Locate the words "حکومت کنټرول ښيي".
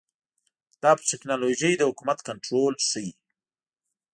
1.89-3.11